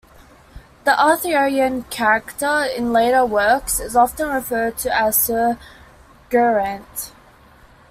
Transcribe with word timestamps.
The 0.83 0.99
Arthurian 0.99 1.83
character 1.91 2.63
in 2.75 2.91
later 2.91 3.23
works 3.23 3.79
is 3.79 3.95
often 3.95 4.29
referred 4.29 4.79
to 4.79 4.99
as 4.99 5.15
Sir 5.15 5.59
Geraint. 6.31 7.11